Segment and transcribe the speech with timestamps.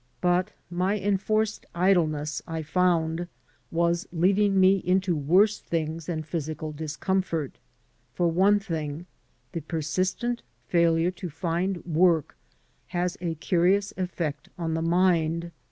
[0.19, 3.27] But my enforced idleness, I found,
[3.69, 7.59] was leading me into worse things than physical discomfort.
[8.15, 9.05] For one thing,
[9.51, 12.35] the persistent failure to find work
[12.87, 15.51] has a curious effect on the mind.